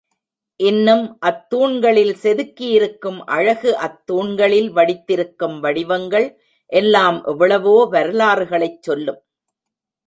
[0.59, 6.27] இன்னும் அத்தூண்களில் செதுக்கியிருக்கும் அழகு, அத்தூண்களில் வடித்திருக்கும் வடிவங்கள்
[6.71, 9.21] எல்லாம் எவ்வளவோ வரலாறுகளைச் சொல்லும்.